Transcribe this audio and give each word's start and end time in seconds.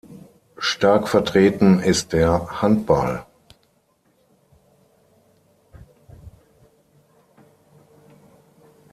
Stark 0.57 1.07
vertreten 1.07 1.79
ist 1.79 2.11
der 2.13 2.59
Handball. 2.59 3.23